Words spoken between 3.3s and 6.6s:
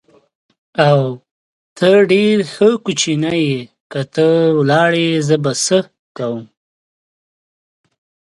یې، که ته ولاړې زه به څه کوم؟